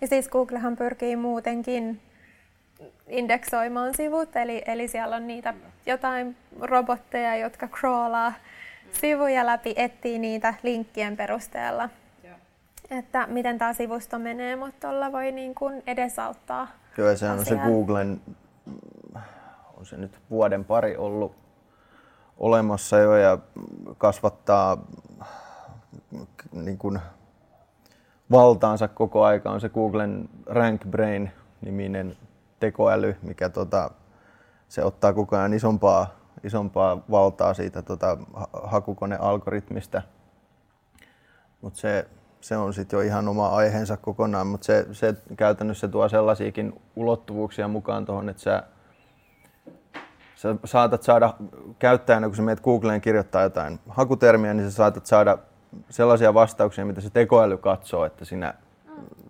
[0.00, 2.00] Ja siis Googlehan pyrkii muutenkin
[3.08, 5.54] indeksoimaan sivut, eli, eli siellä on niitä
[5.86, 8.32] jotain robotteja, jotka crawlaa
[8.92, 11.88] sivuja läpi, etsii niitä linkkien perusteella,
[12.90, 17.56] että miten tämä sivusto menee, mutta tuolla voi niin kuin edesauttaa Joo, se on se
[17.56, 18.20] Googlen,
[19.76, 21.36] on se nyt vuoden pari ollut
[22.38, 23.38] olemassa jo ja
[23.98, 24.86] kasvattaa
[26.52, 27.00] niin kuin
[28.30, 32.16] valtaansa koko aika on se Googlen Rank Brain niminen
[32.64, 33.90] tekoäly, mikä tota,
[34.68, 36.06] se ottaa koko ajan isompaa,
[36.44, 38.18] isompaa valtaa siitä tota,
[38.62, 40.02] hakukonealgoritmista.
[41.60, 42.06] Mutta se,
[42.40, 47.68] se on sitten jo ihan oma aiheensa kokonaan, mutta se, se käytännössä tuo sellaisiakin ulottuvuuksia
[47.68, 48.62] mukaan tuohon, että sä,
[50.34, 51.34] sä saatat saada
[51.78, 55.38] käyttäjänä, kun sä menet Googleen kirjoittaa jotain hakutermiä, niin sä saatat saada
[55.90, 58.54] sellaisia vastauksia, mitä se tekoäly katsoo, että sinä,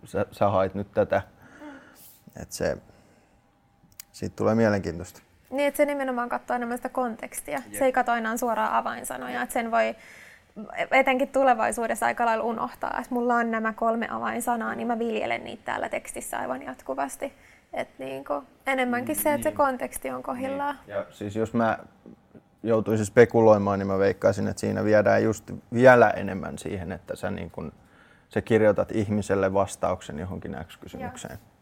[0.05, 1.23] sä, sä hait nyt tätä.
[2.43, 2.77] Et se,
[4.15, 5.23] siitä tulee mielenkiintoista.
[5.51, 7.63] Niin, että se nimenomaan katsoo enemmän sitä kontekstia.
[7.67, 7.79] Jep.
[7.79, 9.43] Se ei katso enää suoraan avainsanoja.
[9.43, 9.95] Että sen voi
[10.91, 15.63] etenkin tulevaisuudessa aika lailla unohtaa, että mulla on nämä kolme avainsanaa, niin mä viljelen niitä
[15.65, 17.33] täällä tekstissä aivan jatkuvasti.
[17.73, 19.57] Et niin kuin, enemmänkin se, että se niin.
[19.57, 20.79] konteksti on kohillaan.
[20.87, 20.97] Niin.
[20.97, 21.79] Ja siis jos mä
[22.63, 27.51] joutuisin spekuloimaan, niin mä veikkaisin, että siinä viedään just vielä enemmän siihen, että sä, niin
[27.51, 27.73] kun,
[28.29, 31.33] sä kirjoitat ihmiselle vastauksen johonkin X-kysymykseen.
[31.33, 31.54] Ja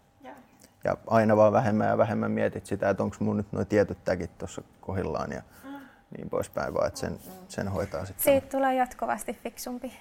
[0.84, 4.38] ja aina vaan vähemmän ja vähemmän mietit sitä, että onko mun nyt nuo tietyt tägit
[4.38, 5.70] tuossa kohillaan ja mm.
[6.16, 7.18] niin poispäin, vaan että sen,
[7.48, 8.24] sen hoitaa sitten.
[8.24, 9.92] Siitä tulee jatkuvasti fiksumpi.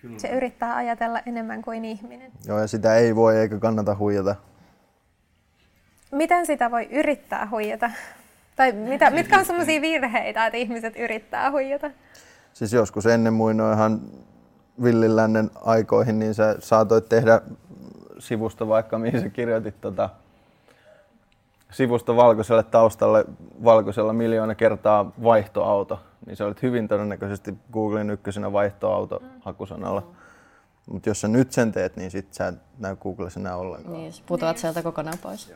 [0.00, 0.18] Kyllä.
[0.18, 2.32] Se yrittää ajatella enemmän kuin ihminen.
[2.46, 4.36] Joo, ja sitä ei voi eikä kannata huijata.
[6.12, 7.90] Miten sitä voi yrittää huijata?
[8.56, 11.90] Tai mitä, mitkä on sellaisia virheitä, että ihmiset yrittää huijata?
[12.52, 14.00] Siis joskus ennen muinoinhan
[14.82, 17.40] villilännen aikoihin, niin sä saatoit tehdä
[18.18, 20.10] sivusto vaikka, mihin sä kirjoitit tota,
[21.70, 23.24] sivusto valkoiselle taustalle
[23.64, 29.28] valkoisella miljoona kertaa vaihtoauto, niin se olit hyvin todennäköisesti Googlen ykkösenä vaihtoauto mm.
[29.40, 30.00] hakusanalla.
[30.00, 30.06] Mm.
[30.92, 33.94] Mutta jos sä nyt sen teet, niin sit sä et näy Googlessa enää ollenkaan.
[33.94, 34.60] Niin, putoat niin.
[34.60, 35.52] sieltä kokonaan pois.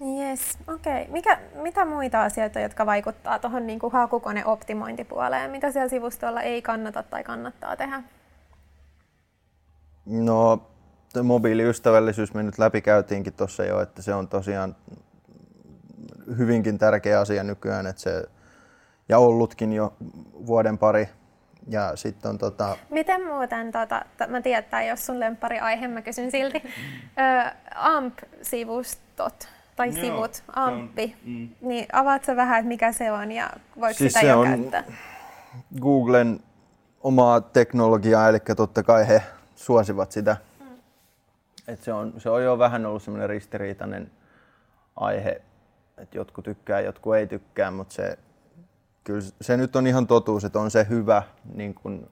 [0.00, 1.02] Yes, okei.
[1.02, 1.12] Okay.
[1.12, 5.50] Mikä, mitä muita asioita, jotka vaikuttaa tuohon niin hakukoneoptimointipuoleen?
[5.50, 8.02] Mitä siellä sivustolla ei kannata tai kannattaa tehdä?
[10.06, 10.62] No,
[11.22, 14.76] mobiiliystävällisyys me nyt läpikäytiinkin tuossa jo, että se on tosiaan
[16.38, 18.24] hyvinkin tärkeä asia nykyään, että se,
[19.08, 19.94] ja ollutkin jo
[20.46, 21.08] vuoden pari.
[21.68, 22.76] Ja sitten on tota...
[22.90, 29.88] Miten muuten, tota, mä tiedän, jos sun lempari aihe, mä kysyn silti, ö, AMP-sivustot tai
[29.88, 31.48] Joo, sivut, AMPi, mm.
[31.60, 33.50] niin avaatko vähän, että mikä se on ja
[33.80, 34.84] voiko siis sitä jo on käyttää?
[35.80, 36.40] Googlen
[37.00, 39.22] omaa teknologiaa, eli totta kai he
[39.56, 40.36] suosivat sitä.
[41.68, 44.10] Et se, on, se on jo vähän ollut semmoinen ristiriitainen
[44.96, 45.42] aihe,
[45.98, 48.18] että jotkut tykkää, jotkut ei tykkää, mutta se,
[49.04, 51.22] kyllä se nyt on ihan totuus, että on se hyvä,
[51.54, 52.10] niin kuin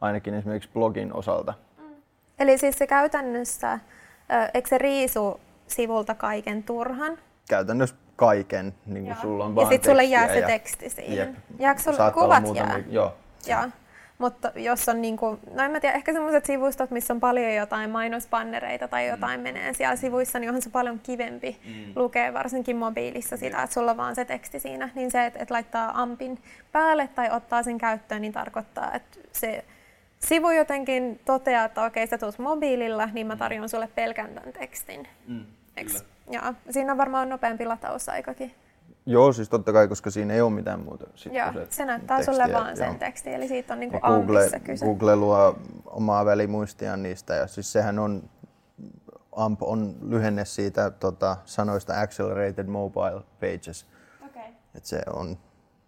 [0.00, 1.54] ainakin esimerkiksi blogin osalta.
[1.78, 1.84] Mm.
[2.38, 3.78] Eli siis se käytännössä,
[4.54, 7.18] eikö se riisu sivulta kaiken turhan?
[7.48, 11.36] Käytännössä kaiken, niin kuin sulla on vaan Ja sitten sulle jää se teksti siihen.
[11.58, 12.78] Jääkö sulle kuvat jää?
[12.88, 13.14] Joo.
[13.46, 13.62] Joo.
[14.18, 17.54] Mutta jos on, niin kuin, no en mä tiedä, ehkä semmoiset sivustot, missä on paljon
[17.54, 19.10] jotain mainospannereita tai mm.
[19.10, 19.44] jotain mm.
[19.44, 21.92] menee siellä sivuissa, niin onhan se paljon kivempi mm.
[21.96, 24.90] lukea, varsinkin mobiilissa sitä, että sulla on vaan se teksti siinä.
[24.94, 26.38] Niin se, että, että laittaa ampin
[26.72, 29.64] päälle tai ottaa sen käyttöön, niin tarkoittaa, että se
[30.18, 33.38] sivu jotenkin toteaa, että okei, sä tulet mobiililla, niin mä mm.
[33.38, 35.08] tarjon sulle pelkän tämän tekstin.
[35.26, 35.44] Mm,
[36.30, 36.54] Joo.
[36.70, 38.54] Siinä on varmaan nopeampi latausaikakin.
[39.08, 41.06] Joo, siis totta kai, koska siinä ei ole mitään muuta.
[41.14, 42.94] Sit, Joo, se, se näyttää tekstiä, sulle vaan sen joo.
[42.98, 44.86] tekstin, eli siitä on niinku Google, kyse.
[44.86, 48.30] Google luo omaa välimuistiaan niistä, ja siis sehän on,
[49.36, 53.86] AMP on lyhenne siitä tota, sanoista Accelerated Mobile Pages.
[54.26, 54.52] Okay.
[54.74, 55.38] Et se on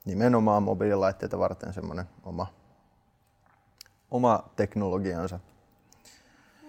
[0.05, 2.47] nimenomaan mobiililaitteita varten semmoinen oma,
[4.11, 5.41] oma teknologiansa.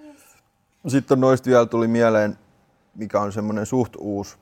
[0.04, 0.22] Yes.
[0.88, 2.38] Sitten noista vielä tuli mieleen,
[2.96, 4.38] mikä on semmoinen suht uusi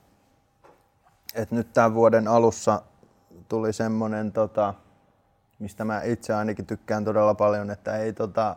[1.34, 2.82] et nyt tämän vuoden alussa
[3.48, 4.74] tuli semmoinen, tota,
[5.58, 8.56] mistä mä itse ainakin tykkään todella paljon, että ei, tota,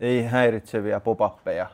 [0.00, 1.66] ei häiritseviä pop-appeja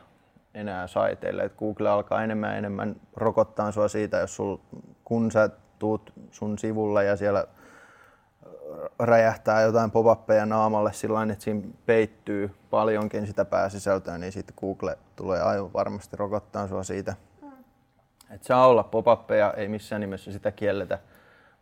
[0.53, 1.43] enää saiteille.
[1.43, 4.57] Et Google alkaa enemmän ja enemmän rokottaa sua siitä, jos sul,
[5.03, 5.49] kun sä
[5.79, 7.47] tuut sun sivulle ja siellä
[8.99, 15.41] räjähtää jotain pop-appeja naamalle sillä että siinä peittyy paljonkin sitä pääsisältöä, niin sitten Google tulee
[15.41, 17.15] aivan varmasti rokottaa sua siitä
[18.29, 20.99] et saa olla pop ei missään nimessä sitä kielletä,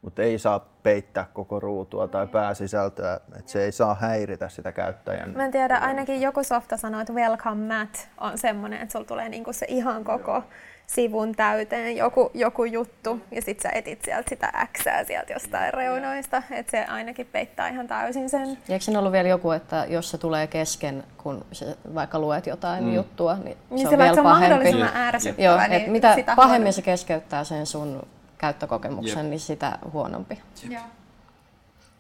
[0.01, 5.33] mutta ei saa peittää koko ruutua tai pääsisältöä, että se ei saa häiritä sitä käyttäjän.
[5.35, 9.29] Mä en tiedä, ainakin joku softa sanoo, että welcome mat on semmoinen, että sulla tulee
[9.29, 10.43] niinku se ihan koko
[10.87, 16.43] sivun täyteen joku, joku juttu ja sit sä etit sieltä sitä Xää sieltä jostain reunoista,
[16.51, 18.49] että se ainakin peittää ihan täysin sen.
[18.49, 22.47] Ja eikö siinä ollut vielä joku, että jos se tulee kesken, kun se, vaikka luet
[22.47, 22.93] jotain mm.
[22.93, 24.83] juttua, niin, niin se on vielä se on pahempi.
[24.95, 29.29] ärsyttävä, Joo, niin mitä pahemmin se keskeyttää sen sun käyttökokemuksen, Jep.
[29.29, 30.41] niin sitä huonompi.
[30.69, 30.81] Joo.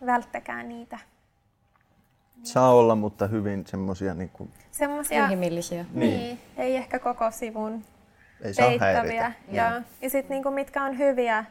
[0.05, 0.99] Välttäkää niitä.
[2.43, 4.53] Saa olla, mutta hyvin semmoisia niin kuin...
[4.71, 5.85] Semmoisia inhimillisiä.
[5.93, 6.19] Niin.
[6.19, 6.39] niin.
[6.57, 7.83] Ei ehkä koko sivun
[8.41, 9.31] ei peittäviä.
[9.51, 11.45] Ja, ja sitten niinku, mitkä on hyviä,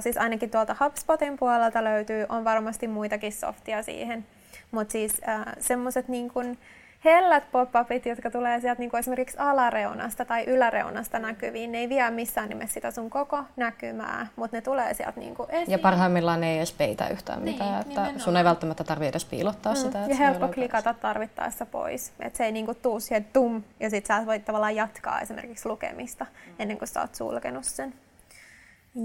[0.00, 4.26] siis ainakin tuolta HubSpotin puolelta löytyy, on varmasti muitakin softia siihen.
[4.70, 5.20] Mutta siis
[5.58, 6.30] semmoiset niin
[7.04, 12.10] hellät pop-upit, jotka tulee sieltä niin kuin esimerkiksi alareunasta tai yläreunasta näkyviin, ne ei vie
[12.10, 15.70] missään nimessä sitä sun koko näkymää, mutta ne tulee sieltä niin kuin esiin.
[15.70, 18.20] Ja parhaimmillaan ne ei edes peitä yhtään niin, mitään, että nimenomaan.
[18.20, 19.80] sun ei välttämättä tarvitse edes piilottaa mm.
[19.80, 19.98] sitä.
[19.98, 24.06] Ja helppo klikata tarvittaessa pois, että se ei niin kuin tuu siihen tum, ja sit
[24.06, 26.54] sä voit tavallaan jatkaa esimerkiksi lukemista mm.
[26.58, 27.94] ennen kuin sä oot sulkenut sen.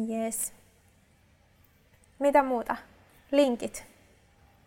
[0.09, 0.53] Yes.
[2.19, 2.75] Mitä muuta?
[3.31, 3.85] Linkit.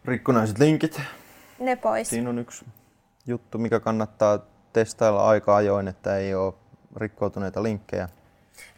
[0.04, 1.00] Rikkonaiset linkit.
[1.58, 2.08] Ne pois.
[2.08, 2.64] Siinä on yksi
[3.28, 4.38] juttu, mikä kannattaa
[4.72, 6.54] testailla aika ajoin, että ei ole
[6.96, 8.08] rikkoutuneita linkkejä.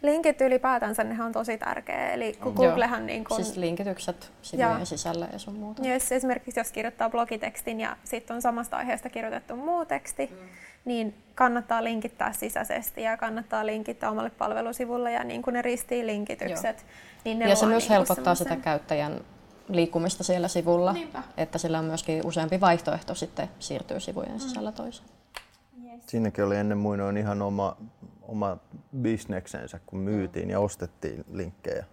[0.01, 2.11] Linkit ylipäätänsä ne on tosi tärkeä.
[2.11, 3.35] Eli kun Googlehan niin kun...
[3.35, 5.87] Siis linkitykset sivujen sisällä ja sun muuta.
[5.87, 10.37] Yes, esimerkiksi jos kirjoittaa blogitekstin ja sitten on samasta aiheesta kirjoitettu muu teksti, mm.
[10.85, 16.85] niin kannattaa linkittää sisäisesti ja kannattaa linkittää omalle palvelusivulle ja niin kuin ne ristiin linkitykset.
[17.25, 19.21] Niin ne ja se myös niin helpottaa sitä käyttäjän
[19.71, 21.23] liikkumista siellä sivulla, Niinpä.
[21.37, 24.39] että sillä on myöskin useampi vaihtoehto sitten siirtyä sivujen mm.
[24.39, 25.09] sisällä toiseen.
[25.85, 26.03] Yes.
[26.07, 27.77] Siinäkin oli ennen muinoin ihan oma,
[28.21, 28.57] oma
[29.01, 31.85] bisneksensä, kun myytiin ja ostettiin linkkejä.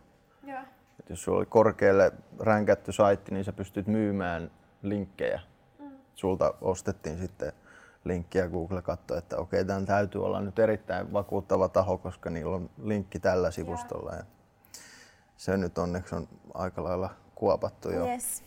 [0.47, 0.61] Ja.
[1.01, 4.51] Et jos sulla oli korkealle ränkätty saitti, niin sä pystyt myymään
[4.83, 5.41] linkkejä.
[5.79, 5.91] Mm.
[6.15, 7.53] Sulta ostettiin sitten
[8.05, 12.71] linkkiä Google katsoi, että okei, tämän täytyy olla nyt erittäin vakuuttava taho, koska niillä on
[12.83, 14.13] linkki tällä sivustolla.
[14.13, 14.25] Ja
[15.37, 18.07] se nyt onneksi on aika lailla kuopattu jo.
[18.07, 18.43] Yes.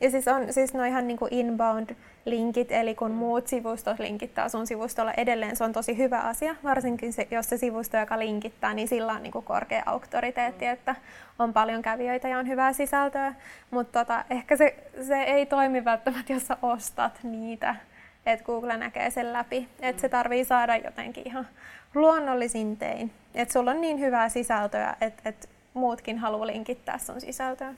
[0.00, 4.66] Ja siis on siis no ihan niin kuin inbound-linkit, eli kun muut sivustot linkittää sun
[4.66, 8.88] sivustolla edelleen, se on tosi hyvä asia, varsinkin se, jos se sivusto, joka linkittää, niin
[8.88, 10.72] sillä on niin kuin korkea auktoriteetti, mm.
[10.72, 10.96] että
[11.38, 13.34] on paljon kävijöitä ja on hyvää sisältöä,
[13.70, 17.76] mutta tota, ehkä se, se ei toimi välttämättä, jos sä ostat niitä
[18.26, 19.68] että Google näkee sen läpi.
[19.80, 21.48] Että se tarvii saada jotenkin ihan
[21.94, 23.12] luonnollisin tein.
[23.34, 27.74] Että sulla on niin hyvää sisältöä, että, että muutkin haluaa linkittää sun sisältöä.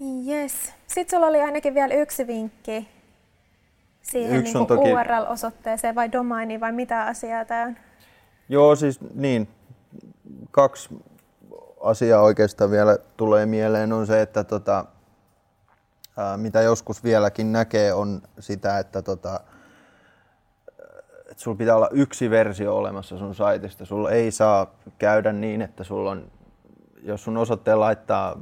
[0.00, 0.72] Yes.
[0.86, 2.88] Sitten sulla oli ainakin vielä yksi vinkki
[4.02, 4.92] siihen yksi niin toki...
[4.92, 7.76] URL-osoitteeseen vai domaini vai mitä asiaa tämä on?
[8.48, 9.48] Joo, siis niin.
[10.50, 10.88] Kaksi
[11.80, 14.84] asiaa oikeastaan vielä tulee mieleen on se, että tota,
[16.16, 19.40] ää, mitä joskus vieläkin näkee on sitä, että tota,
[21.30, 23.84] että sulla pitää olla yksi versio olemassa sun saitista.
[23.84, 26.30] Sulla ei saa käydä niin, että sulla on,
[27.02, 28.38] jos sun osoitteen laittaa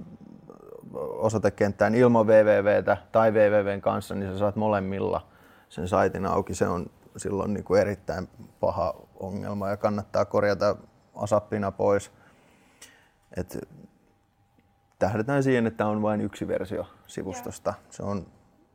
[0.98, 5.26] osoitekenttään ilman wwwtä tai wwwn kanssa, niin sä saat molemmilla
[5.68, 6.54] sen saitin auki.
[6.54, 8.28] Se on silloin niin kuin erittäin
[8.60, 10.76] paha ongelma ja kannattaa korjata
[11.14, 12.12] asappina pois.
[13.36, 13.58] Et
[14.98, 17.74] tähdetään siihen, että on vain yksi versio sivustosta.
[17.90, 18.26] Se on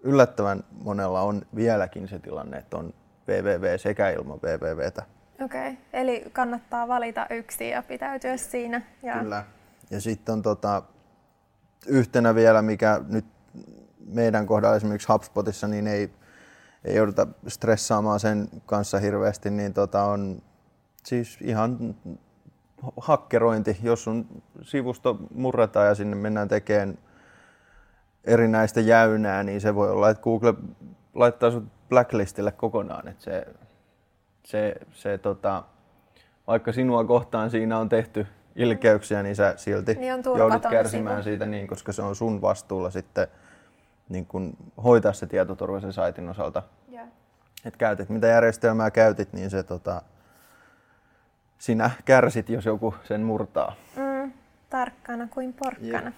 [0.04, 2.94] yllättävän monella on vieläkin se tilanne, että on
[3.28, 5.04] www sekä ilman wwwtä.
[5.44, 5.76] Okei, okay.
[5.94, 8.82] eli kannattaa valita yksi ja pitäytyä siinä.
[9.04, 9.20] Ja...
[9.20, 9.44] Kyllä.
[9.92, 10.84] Ja sitten on tota,
[11.88, 13.26] yhtenä vielä, mikä nyt
[14.06, 16.12] meidän kohdalla esimerkiksi HubSpotissa, niin ei,
[16.86, 20.42] ei jouduta stressaamaan sen kanssa hirveästi, niin tota on
[21.04, 21.96] siis ihan
[22.98, 26.98] hakkerointi, jos sun sivusto murretaan ja sinne mennään tekemään
[28.24, 30.54] erinäistä jäynää, niin se voi olla, että Google
[31.14, 33.08] laittaa sut blacklistille kokonaan.
[33.08, 33.48] Että se,
[34.44, 35.64] se, se tota,
[36.48, 41.68] vaikka sinua kohtaan siinä on tehty ilkeyksiä, niin sä silti niin joudut kärsimään siitä, niin,
[41.68, 43.28] koska se on sun vastuulla sitten
[44.12, 46.64] niin kun hoitaa se tietoturva sen saitin osalta.
[46.92, 47.08] Yeah.
[47.66, 50.02] Et käytit, mitä järjestelmää käytit, niin se tota,
[51.58, 53.76] sinä kärsit, jos joku sen murtaa.
[53.96, 54.32] Mm,
[54.70, 56.12] tarkkana kuin porkkana.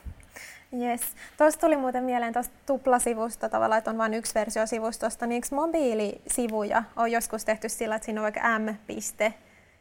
[0.74, 0.92] Yeah.
[0.92, 1.02] Yes.
[1.38, 5.56] Tuosta tuli muuten mieleen tuosta tuplasivusta tavallaan, että on vain yksi versio sivustosta, niin eikö
[5.56, 8.76] mobiilisivuja on joskus tehty sillä, että siinä on vaikka m.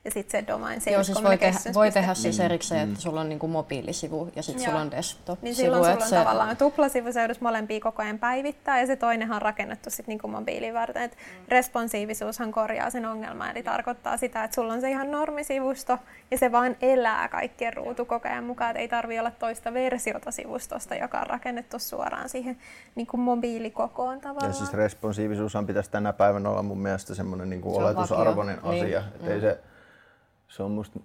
[0.05, 3.21] Ja sitten se domain se Joo, siis voi, tehdä, voi tehdä siis erikseen, että sulla
[3.21, 5.45] on niinku mobiilisivu ja sitten sulla on desktop-sivu.
[5.45, 6.17] Niin silloin sulla on se...
[6.17, 10.75] tavallaan tuplasivu, se molempia koko ajan päivittää ja se toinenhan on rakennettu sitten niinku mobiiliin
[10.75, 11.03] varten.
[11.03, 11.45] Et mm.
[11.49, 15.99] responsiivisuushan korjaa sen ongelman, eli tarkoittaa sitä, että sulla on se ihan normisivusto
[16.31, 21.21] ja se vaan elää kaikkien ruutukokejan mukaan, että ei tarvi olla toista versiota sivustosta, joka
[21.21, 22.57] on rakennettu suoraan siihen
[22.95, 24.51] niinku mobiilikokoon tavallaan.
[24.51, 29.15] Ja siis responsiivisuushan pitäisi tänä päivänä olla mun mielestä semmoinen niinku oletusarvoinen asia, niin.
[29.15, 29.33] että mm.
[29.33, 29.61] ei se
[30.53, 31.01] se on musta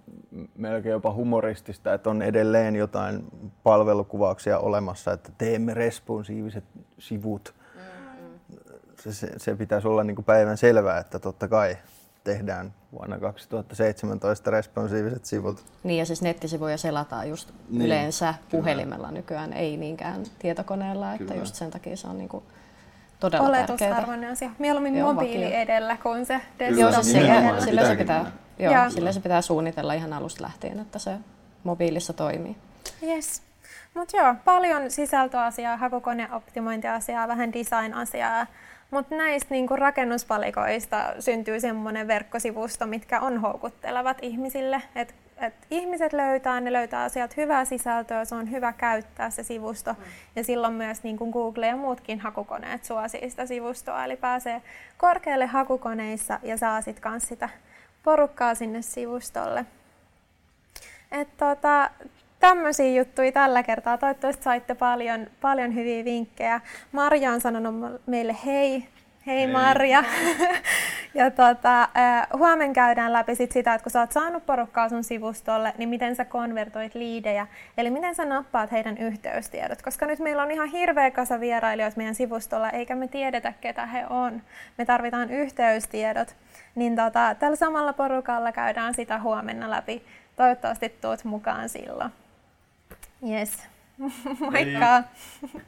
[0.56, 3.24] melkein jopa humoristista, että on edelleen jotain
[3.62, 6.64] palvelukuvauksia olemassa, että teemme responsiiviset
[6.98, 7.54] sivut.
[7.74, 8.60] Mm.
[9.00, 11.76] Se, se, se pitäisi olla niin kuin päivän selvää, että totta kai
[12.24, 15.64] tehdään vuonna 2017 responsiiviset sivut.
[15.82, 21.40] Niin ja siis nettisivuja selataan just niin, yleensä puhelimella nykyään, ei niinkään tietokoneella, että kyllä.
[21.40, 22.44] just sen takia se on niin kuin
[23.20, 24.50] todella Oletusarvoinen asia.
[24.58, 25.58] Mieluummin Joo, mobiili vakio.
[25.58, 28.90] edellä kuin se desktop Joo, siis sillä, sillä se pitää Joo, ja.
[28.90, 31.12] sillä se pitää suunnitella ihan alusta lähtien, että se
[31.64, 32.56] mobiilissa toimii.
[33.02, 33.42] Yes.
[33.94, 38.46] Mutta joo, paljon sisältöasiaa, hakukoneoptimointiasiaa, vähän design-asiaa.
[38.90, 44.82] Mutta näistä niinku rakennuspalikoista syntyy semmoinen verkkosivusto, mitkä on houkuttelevat ihmisille.
[44.94, 49.92] Et, et ihmiset löytää, ne löytää asiat hyvää sisältöä, se on hyvä käyttää se sivusto.
[49.92, 49.98] Mm.
[50.36, 54.62] Ja silloin myös niinku Google ja muutkin hakukoneet suosii sitä sivustoa, eli pääsee
[54.98, 57.48] korkealle hakukoneissa ja saa sitten sitä
[58.08, 59.64] porukkaa sinne sivustolle.
[61.12, 61.90] Et tota,
[62.40, 63.98] tämmöisiä juttuja tällä kertaa.
[63.98, 66.60] Toivottavasti saitte paljon, paljon hyviä vinkkejä.
[66.92, 68.88] Marja on sanonut meille hei.
[69.26, 69.46] Hei, hei.
[69.46, 70.04] Marja.
[71.14, 71.88] ja tota,
[72.38, 76.16] huomenna käydään läpi sit sitä, että kun sä oot saanut porukkaa sun sivustolle, niin miten
[76.16, 77.46] sä konvertoit liidejä.
[77.78, 79.82] Eli miten sä nappaat heidän yhteystiedot.
[79.82, 84.06] Koska nyt meillä on ihan hirveä kasa vierailijoita meidän sivustolla, eikä me tiedetä, ketä he
[84.06, 84.42] on.
[84.78, 86.36] Me tarvitaan yhteystiedot.
[86.78, 90.04] Niin tota, tällä samalla porukalla käydään sitä huomenna läpi.
[90.36, 92.10] Toivottavasti tuot mukaan silloin.
[93.30, 93.58] Yes.
[94.40, 95.02] Moikka!
[95.54, 95.62] Hei.